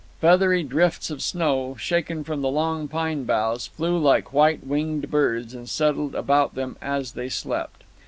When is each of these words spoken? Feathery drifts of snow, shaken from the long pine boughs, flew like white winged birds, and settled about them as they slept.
Feathery 0.19 0.63
drifts 0.63 1.11
of 1.11 1.21
snow, 1.21 1.75
shaken 1.79 2.23
from 2.23 2.41
the 2.41 2.49
long 2.49 2.87
pine 2.87 3.23
boughs, 3.23 3.67
flew 3.67 3.99
like 3.99 4.33
white 4.33 4.65
winged 4.65 5.11
birds, 5.11 5.53
and 5.53 5.69
settled 5.69 6.15
about 6.15 6.55
them 6.55 6.75
as 6.81 7.11
they 7.11 7.29
slept. 7.29 7.83